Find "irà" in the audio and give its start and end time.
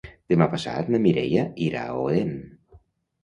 1.65-1.83